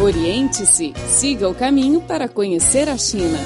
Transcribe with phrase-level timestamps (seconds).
[0.00, 3.38] Oriente-se, siga o caminho para conhecer a China.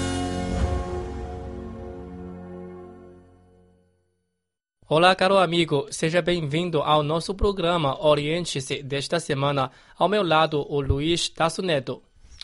[4.88, 9.72] Olá, caro amigo, seja bem-vindo ao nosso programa Oriente-se desta semana.
[9.98, 12.00] Ao meu lado, o Luiz Tasso Neto.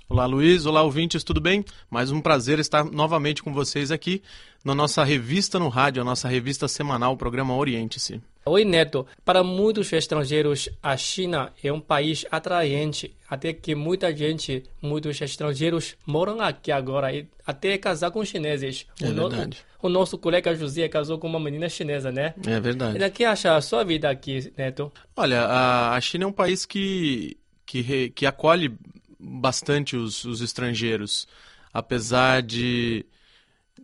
[0.09, 0.67] Olá, Luiz.
[0.67, 1.65] Olá, ouvintes, tudo bem?
[1.89, 4.21] Mais um prazer estar novamente com vocês aqui
[4.65, 8.21] na nossa revista no rádio, a nossa revista semanal, o programa Oriente-se.
[8.45, 9.07] Oi, Neto.
[9.25, 15.95] Para muitos estrangeiros, a China é um país atraente, até que muita gente, muitos estrangeiros
[16.05, 18.85] moram aqui agora e até casar com chineses.
[19.01, 19.59] É o, no- verdade.
[19.81, 22.35] o nosso colega José casou com uma menina chinesa, né?
[22.45, 23.03] É verdade.
[23.03, 24.93] E que acha a sua vida aqui, Neto?
[25.17, 28.75] Olha, a, a China é um país que, que, re- que acolhe
[29.21, 31.29] bastante os, os estrangeiros,
[31.73, 33.07] apesar de,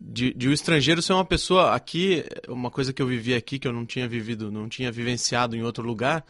[0.00, 3.66] de, de o estrangeiro ser uma pessoa aqui, uma coisa que eu vivi aqui que
[3.66, 6.24] eu não tinha vivido, não tinha vivenciado em outro lugar,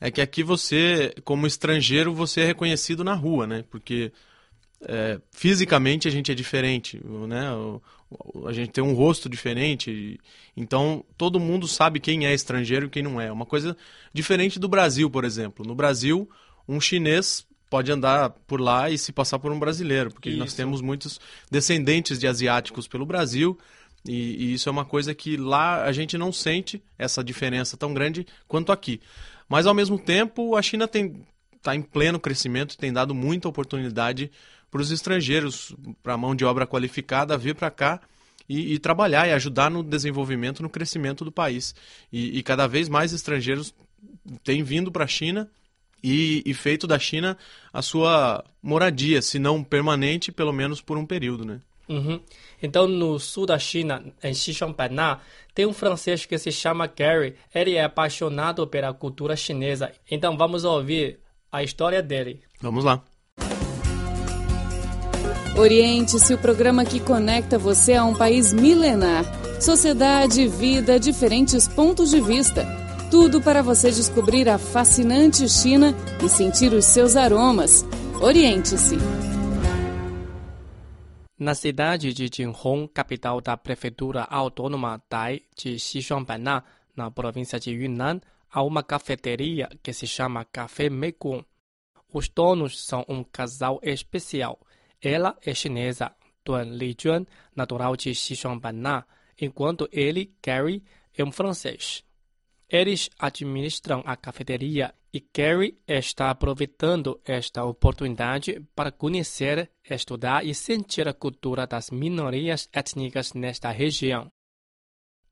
[0.00, 3.64] é que aqui você, como estrangeiro, você é reconhecido na rua, né?
[3.70, 4.12] Porque
[4.82, 7.48] é, fisicamente a gente é diferente, né?
[8.46, 10.20] A gente tem um rosto diferente,
[10.56, 13.32] então todo mundo sabe quem é estrangeiro e quem não é.
[13.32, 13.76] Uma coisa
[14.12, 15.66] diferente do Brasil, por exemplo.
[15.66, 16.28] No Brasil,
[16.68, 20.56] um chinês pode andar por lá e se passar por um brasileiro, porque nós Isso.
[20.56, 23.58] temos muitos descendentes de asiáticos pelo Brasil.
[24.04, 27.92] E, e isso é uma coisa que lá a gente não sente essa diferença tão
[27.92, 29.00] grande quanto aqui.
[29.48, 31.26] Mas ao mesmo tempo, a China tem
[31.66, 34.30] está em pleno crescimento e tem dado muita oportunidade
[34.70, 38.00] para os estrangeiros, para a mão de obra qualificada vir para cá
[38.48, 41.74] e, e trabalhar e ajudar no desenvolvimento, no crescimento do país.
[42.12, 43.74] E, e cada vez mais estrangeiros
[44.44, 45.50] têm vindo para a China
[46.06, 47.36] e, e feito da China
[47.72, 51.60] a sua moradia, se não permanente, pelo menos por um período, né?
[51.88, 52.20] Uhum.
[52.62, 55.20] Então, no sul da China, em Xixongspanna,
[55.52, 57.34] tem um francês que se chama Gary.
[57.52, 59.92] Ele é apaixonado pela cultura chinesa.
[60.08, 61.18] Então, vamos ouvir
[61.50, 62.40] a história dele.
[62.60, 63.02] Vamos lá.
[65.56, 69.24] Oriente-se, o programa que conecta você a um país milenar.
[69.60, 72.85] Sociedade, vida, diferentes pontos de vista.
[73.10, 75.94] Tudo para você descobrir a fascinante China
[76.24, 77.84] e sentir os seus aromas.
[78.20, 78.96] Oriente-se.
[81.38, 86.64] Na cidade de Jinhong, capital da prefeitura autônoma Dai de Xixongspanna,
[86.96, 91.44] na província de Yunnan, há uma cafeteria que se chama Café Mekong.
[92.12, 94.58] Os donos são um casal especial.
[95.00, 96.10] Ela é chinesa,
[96.44, 97.24] Duan Lijuan,
[97.54, 99.06] natural de Xixongspanna,
[99.40, 100.82] enquanto ele, Gary,
[101.16, 102.02] é um francês.
[102.68, 111.06] Eles administram a cafeteria e Gary está aproveitando esta oportunidade para conhecer, estudar e sentir
[111.06, 114.28] a cultura das minorias étnicas nesta região.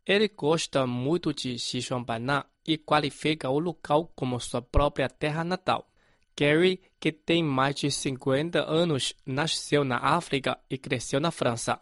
[0.07, 5.91] Ele gosta muito de Xixongspanna e qualifica o local como sua própria terra natal.
[6.39, 11.81] Gary, que tem mais de 50 anos, nasceu na África e cresceu na França.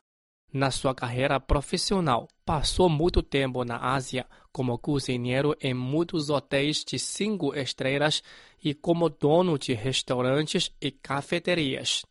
[0.52, 6.98] Na sua carreira profissional, passou muito tempo na Ásia como cozinheiro em muitos hotéis de
[6.98, 8.22] cinco estrelas
[8.62, 12.04] e como dono de restaurantes e cafeterias.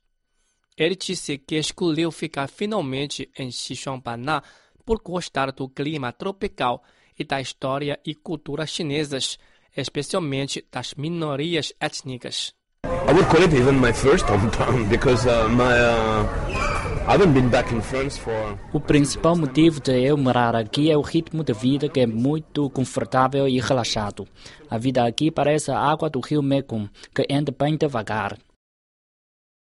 [0.75, 4.41] Ele disse que escolheu ficar finalmente em Xixongspanna
[4.84, 6.81] por gostar do clima tropical
[7.19, 9.38] e da história e cultura chinesas,
[9.78, 12.56] especialmente das minorias étnicas.
[12.84, 17.50] I would call it even my first hometown because uh, my uh, I haven't been
[17.50, 21.51] back in France for O principal motivo de eu morar aqui é o ritmo de
[21.51, 24.28] vida que é muito confortável e relaxado.
[24.69, 28.38] A vida aqui parece a água do rio Mekong, que anda bem devagar.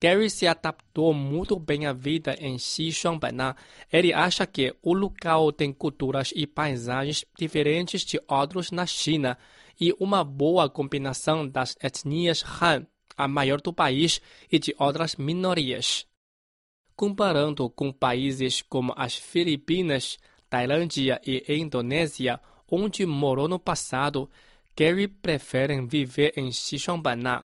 [0.01, 3.55] Gary se adaptou muito bem à vida em Xixongspanna.
[3.93, 9.37] Ele acha que o local tem culturas e paisagens diferentes de outros na China
[9.79, 14.19] e uma boa combinação das etnias Han, a maior do país,
[14.51, 16.08] e de outras minorias.
[16.99, 24.29] Comparando com países como as Filipinas, Tailândia e Indonésia, onde morou no passado,
[24.75, 27.39] Gary prefere viver em Xixongspanna.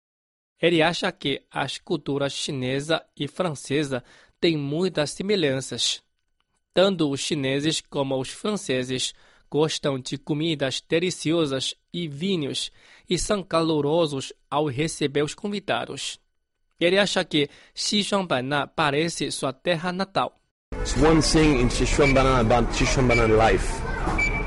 [0.61, 4.03] Ele acha que as culturas chinesa e francesa
[4.41, 6.03] têm muitas semelhanças.
[6.73, 9.15] Tanto os chineses como os franceses
[9.49, 12.73] gostam de comidas deliciosas e vinhos
[13.09, 16.19] e são calorosos ao receber os convidados.
[16.81, 20.33] Ele acha que Xixongspanna parece sua terra natal.
[20.85, 23.81] it's one thing in Xixhuangbanna about Xixhuangbanna life.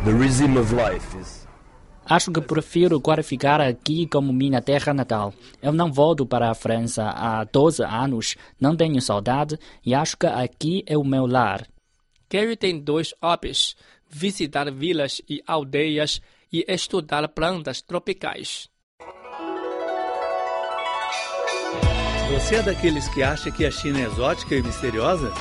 [0.06, 1.48] The rhythm of life is
[2.10, 5.34] Acho que prefiro qualificar aqui como minha terra natal.
[5.62, 10.26] Eu não volto para a França há 12 anos, não tenho saudade e acho que
[10.26, 11.68] aqui é o meu lar.
[12.30, 13.76] Gary tem dois hobbies:
[14.10, 16.22] visitar vilas e aldeias
[16.54, 18.70] e estudar plantas tropicais.
[22.32, 25.34] Você é daqueles que acha que a China é exótica e misteriosa?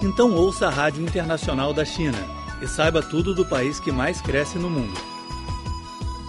[0.00, 2.18] Então ouça a Rádio Internacional da China
[2.62, 4.98] e saiba tudo do país que mais cresce no mundo.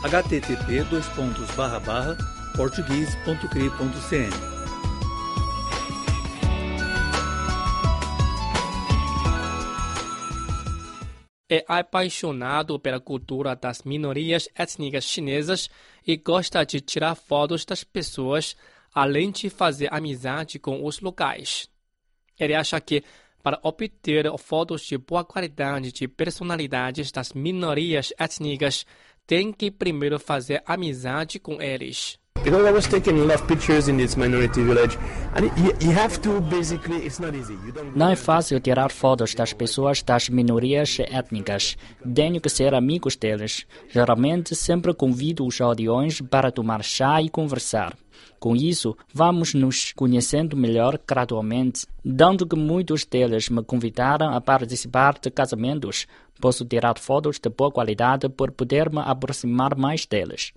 [0.04, 0.84] http
[2.56, 4.54] português.cri.cn
[11.48, 15.70] É apaixonado pela cultura das minorias étnicas chinesas
[16.06, 18.56] e gosta de tirar fotos das pessoas
[18.94, 21.70] além de fazer amizade com os locais.
[22.40, 23.04] Ele acha que,
[23.42, 28.86] para obter fotos de boa qualidade de personalidades das minorias étnicas,
[29.26, 32.20] tem que primeiro fazer amizade com eles.
[32.44, 34.98] Because I was taking a lot of pictures in this minority village,
[35.34, 37.54] and you, you have to basically, it's not easy.
[37.66, 41.78] You don't Não é fácil tirar fotos das pessoas das minorias étnicas.
[42.14, 43.66] Tenho que ser amigos deles.
[43.90, 47.96] Geralmente sempre convido os aldeões para tomar chá e conversar.
[48.42, 51.88] Com isso, vamos nos conhecendo melhor gradualmente.
[52.04, 56.08] Dando que muitos deles me convidaram a participar de casamentos,
[56.42, 60.52] posso tirar fotos de boa qualidade por poder me aproximar mais deles.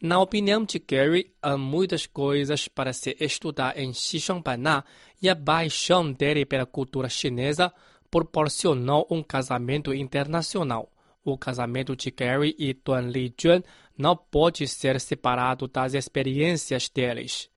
[0.00, 4.84] Na opinião de Gary, há muitas coisas para se estudar em Xishuangbanna
[5.20, 7.72] e a paixão dele pela cultura chinesa
[8.08, 10.88] proporcionou um casamento internacional.
[11.24, 13.60] O casamento de Gary e Duan Lijun
[13.98, 17.50] não pode ser separado das experiências deles.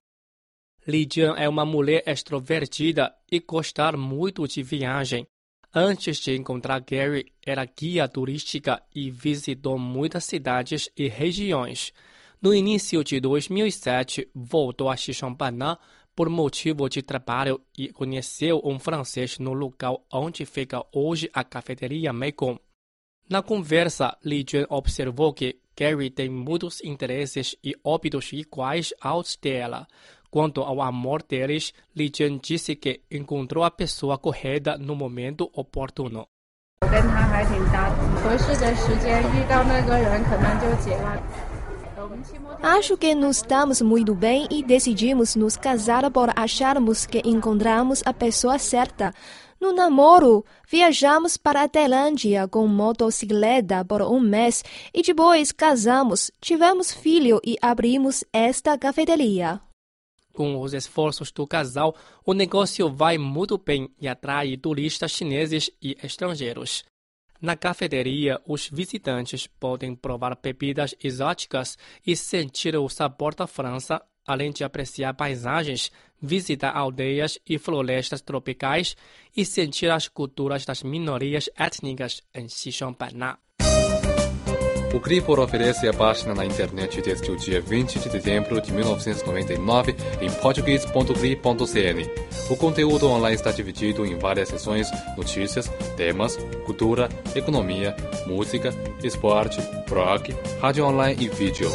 [0.84, 5.28] Lijun é uma mulher extrovertida e gostar muito de viagem.
[5.72, 11.92] Antes de encontrar Gary, era guia turística e visitou muitas cidades e regiões.
[12.42, 15.78] No início de 2007, voltou a Xixonbanã
[16.12, 22.12] por motivo de trabalho e conheceu um francês no local onde fica hoje a cafeteria
[22.12, 22.58] Mekong.
[23.30, 29.86] Na conversa, Li Jun observou que Gary tem muitos interesses e hábitos iguais aos dela.
[30.28, 36.26] Quanto ao amor deles, Li Jun disse que encontrou a pessoa correta no momento oportuno.
[40.92, 41.51] 我
[42.62, 48.12] Acho que nos damos muito bem e decidimos nos casar por acharmos que encontramos a
[48.12, 49.12] pessoa certa.
[49.60, 56.92] No namoro, viajamos para a Tailândia com motocicleta por um mês e depois casamos, tivemos
[56.92, 59.60] filho e abrimos esta cafeteria.
[60.32, 65.96] Com os esforços do casal, o negócio vai muito bem e atrai turistas chineses e
[66.02, 66.84] estrangeiros.
[67.42, 74.52] Na cafeteria, os visitantes podem provar bebidas exóticas e sentir o sabor da França, além
[74.52, 75.90] de apreciar paisagens,
[76.20, 78.96] visitar aldeias e florestas tropicais
[79.36, 83.36] e sentir as culturas das minorias étnicas em Xixonbanna.
[84.94, 89.96] O Cripor oferece a página na internet desde o dia 20 de dezembro de 1999
[90.20, 92.10] em português.cri.cn.
[92.50, 95.66] O conteúdo online está dividido em várias seções: notícias,
[95.96, 96.36] temas,
[96.66, 97.96] cultura, economia,
[98.26, 98.68] música,
[99.02, 101.70] esporte, rock, rádio online e vídeo.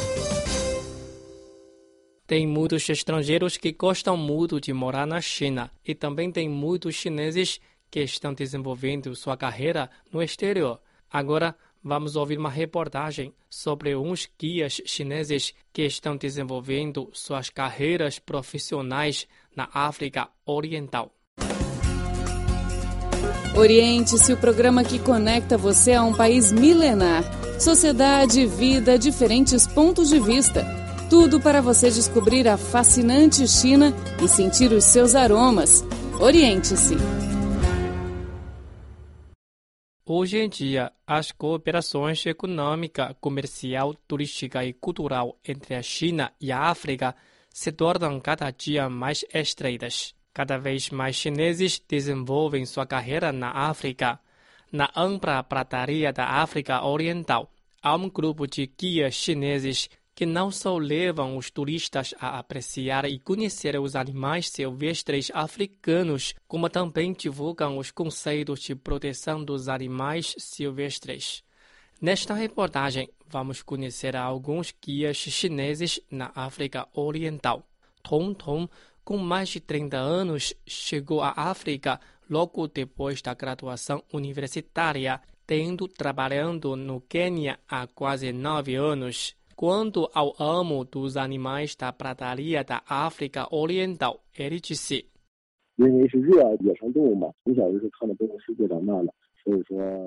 [2.27, 7.59] Tem muitos estrangeiros que gostam muito de morar na China e também tem muitos chineses
[7.89, 10.79] que estão desenvolvendo sua carreira no exterior.
[11.11, 11.55] Agora,
[11.87, 19.25] vamos ouvir uma reportagem sobre uns guias chineses que estão desenvolvendo suas carreiras profissionais
[19.55, 21.11] na África Oriental.
[23.55, 27.23] Oriente-se o programa que conecta você a um país milenar.
[27.59, 30.63] Sociedade, vida, diferentes pontos de vista.
[31.09, 35.83] Tudo para você descobrir a fascinante China e sentir os seus aromas.
[36.19, 37.36] Oriente-se.
[40.09, 46.61] Hoje em dia, as cooperações econômica, comercial, turística e cultural entre a China e a
[46.61, 47.13] África
[47.49, 50.15] se tornam cada dia mais estreitas.
[50.33, 54.17] Cada vez mais chineses desenvolvem sua carreira na África.
[54.71, 57.51] Na ampla prataria da África Oriental,
[57.83, 63.19] há um grupo de guias chineses que não só levam os turistas a apreciar e
[63.19, 71.43] conhecer os animais silvestres africanos, como também divulgam os conceitos de proteção dos animais silvestres.
[72.01, 77.61] Nesta reportagem, vamos conhecer alguns guias chineses na África Oriental.
[78.01, 78.67] Tong Tong,
[79.05, 86.75] com mais de 30 anos, chegou à África logo depois da graduação universitária, tendo trabalhado
[86.75, 89.37] no Quênia há quase nove anos.
[89.57, 95.09] Quanto ao amo dos animais da prataria da África Oriental, ele disse.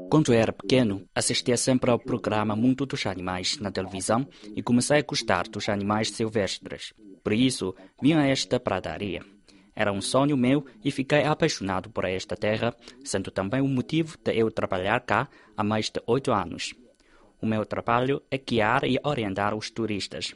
[0.08, 5.02] Quando era pequeno, assistia sempre ao programa Mundo dos Animais na televisão e comecei a
[5.02, 6.94] gostar dos animais silvestres.
[7.24, 9.20] Por isso, vim a esta pradaria.
[9.74, 12.72] Era um sonho meu e fiquei apaixonado por esta terra,
[13.04, 16.72] sendo também o motivo de eu trabalhar cá há mais de oito anos.
[17.40, 20.34] O meu trabalho é guiar e orientar os turistas.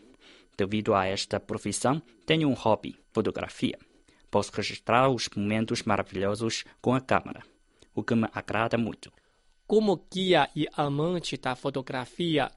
[0.57, 3.79] Devido a esta profissão, tenho um hobby, fotografia.
[4.31, 7.43] Posso registrar os momentos maravilhosos com a câmera,
[7.95, 9.13] o que me agrada muito.
[9.67, 12.51] Como guia e amante da fotografia,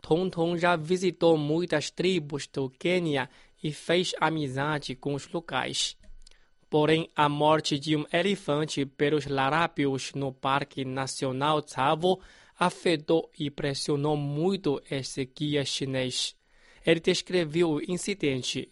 [0.00, 3.28] Tonton já visitou muitas tribos do Quênia
[3.62, 5.96] e fez amizade com os locais.
[6.68, 12.20] Porém, a morte de um elefante pelos larápios no Parque Nacional Tsavo
[12.58, 16.36] afetou e pressionou muito este guia chinês.
[16.84, 18.70] Ele descreveu o incidente.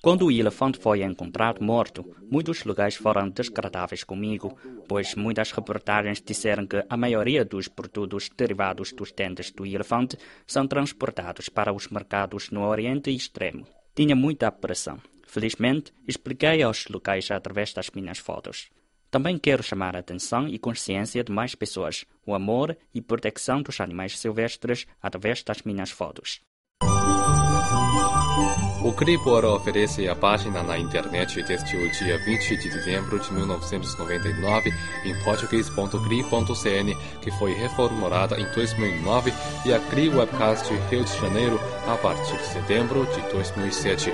[0.00, 4.56] Quando o elefante foi encontrado morto, muitos lugares foram desagradáveis comigo,
[4.88, 10.16] pois muitas reportagens disseram que a maioria dos produtos derivados dos dentes do elefante
[10.46, 13.66] são transportados para os mercados no Oriente Extremo.
[13.94, 14.98] Tinha muita pressão.
[15.28, 18.70] Felizmente, expliquei aos locais através das minhas fotos.
[19.10, 23.78] Também quero chamar a atenção e consciência de mais pessoas, o amor e proteção dos
[23.78, 26.40] animais silvestres através das minhas fotos.
[28.82, 34.72] O Cribor oferece a página na internet desde o dia 20 de dezembro de 1999
[35.04, 39.34] em português.cri.cn, que foi reformulada em 2009,
[39.66, 44.12] e a Cri Webcast Rio de Janeiro a partir de setembro de 2007.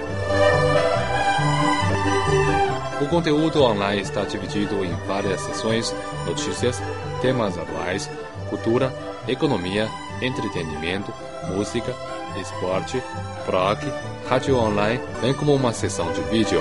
[3.01, 5.95] O conteúdo online está dividido em várias seções:
[6.27, 6.81] notícias,
[7.21, 8.09] temas atuais,
[8.49, 8.93] cultura,
[9.29, 9.89] economia,
[10.23, 11.13] entretenimento,
[11.55, 11.95] música,
[12.41, 13.03] esporte,
[13.47, 13.79] blog,
[14.29, 16.61] rádio online, bem como uma sessão de vídeo.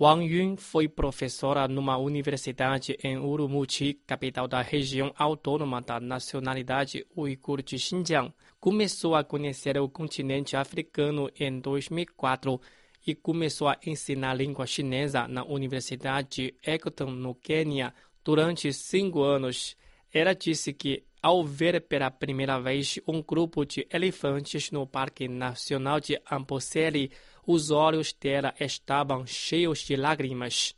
[0.00, 7.62] Wang Yun foi professora numa universidade em Urumqi, capital da região autônoma da nacionalidade uigur
[7.62, 8.32] de Xinjiang.
[8.58, 12.60] Começou a conhecer o continente africano em 2004
[13.06, 17.92] e começou a ensinar língua chinesa na Universidade Egerton, no Quênia,
[18.24, 19.76] durante cinco anos.
[20.12, 26.00] Ela disse que, ao ver pela primeira vez um grupo de elefantes no Parque Nacional
[26.00, 27.10] de Amboseli,
[27.46, 30.74] os olhos dela estavam cheios de lágrimas.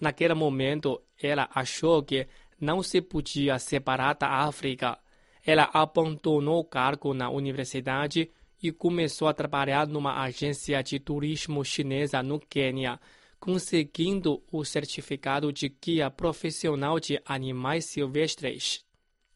[0.00, 2.26] Naquele momento, ela achou que
[2.60, 4.98] não se podia separar da África.
[5.44, 8.30] Ela abandonou o cargo na universidade
[8.62, 13.00] e começou a trabalhar numa agência de turismo chinesa no Quênia,
[13.38, 18.84] conseguindo o certificado de guia profissional de animais silvestres.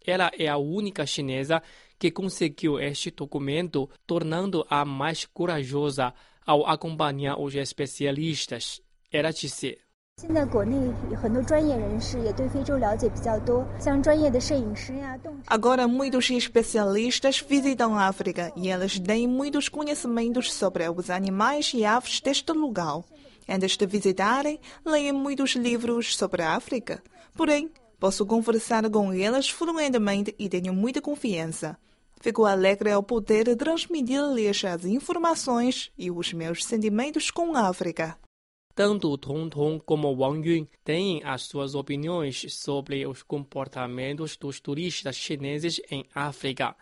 [0.06, 1.62] Ela é a única chinesa
[1.98, 6.12] que conseguiu este documento, tornando-a mais corajosa
[6.44, 8.82] ao acompanhar os especialistas.
[9.10, 9.78] Ela disse.
[10.21, 10.75] 现在国内
[11.09, 21.85] 有很多专业人士也对非洲了解比较多，像专业的摄影师呀、动 Agora muitos especialistas visitam a África e eles têm muitos conhecimentos sobre os animais e
[21.85, 23.01] aves deste lugar.
[23.47, 27.01] Antes de visitarem, leem muitos livros sobre a África.
[27.33, 31.77] Porém, posso conversar com eles fluentemente e tenho muita confiança.
[32.19, 38.17] Fico alegre ao poder transmitir-lhes as informações e os meus sentimentos com a África.
[38.74, 45.14] Tanto Tong Tong como Wang Yun têm as suas opiniões sobre os comportamentos dos turistas
[45.14, 46.74] chineses em África.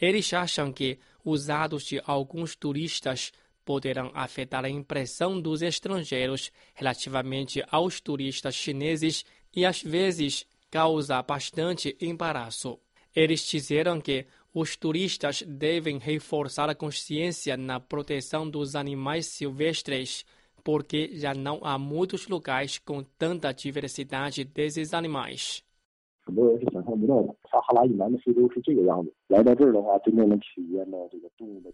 [0.00, 3.32] Eles acham que os atos de alguns turistas
[3.64, 9.24] poderão afetar a impressão dos estrangeiros relativamente aos turistas chineses
[9.54, 12.80] e às vezes causa bastante embaraço.
[13.14, 20.24] Eles disseram que os turistas devem reforçar a consciência na proteção dos animais silvestres,
[20.66, 25.62] porque já não há muitos locais com tanta diversidade desses animais.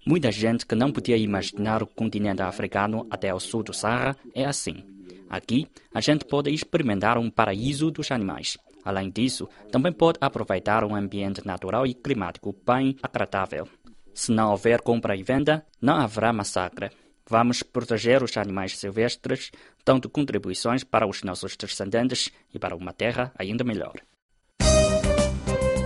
[0.06, 4.44] Muita gente que não podia imaginar o continente africano até o sul do Saara é
[4.44, 4.84] assim.
[5.30, 8.58] Aqui, a gente pode experimentar um paraíso dos animais.
[8.84, 13.66] Além disso, também pode aproveitar um ambiente natural e climático bem agradável.
[14.12, 16.90] Se não houver compra e venda, não haverá massacre.
[17.32, 19.50] Vamos proteger os animais silvestres,
[19.86, 23.94] dando contribuições para os nossos descendentes e para uma terra ainda melhor.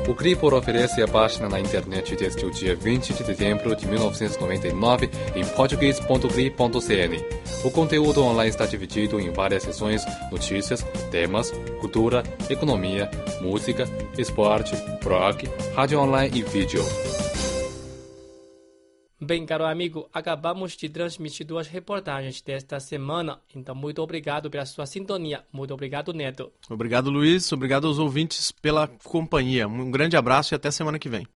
[0.08, 5.08] O Cripor oferece a página na internet desde o dia 20 de dezembro de 1999
[5.36, 7.16] em português.cri.cn.
[7.64, 13.08] O conteúdo online está dividido em várias seções: notícias, temas, cultura, economia,
[13.40, 13.84] música,
[14.18, 16.82] esporte, blog, rádio online e vídeo.
[19.26, 23.40] Bem, caro amigo, acabamos de transmitir duas reportagens desta semana.
[23.56, 25.44] Então, muito obrigado pela sua sintonia.
[25.52, 26.52] Muito obrigado, Neto.
[26.70, 27.50] Obrigado, Luiz.
[27.50, 29.66] Obrigado aos ouvintes pela companhia.
[29.66, 31.26] Um grande abraço e até semana que vem.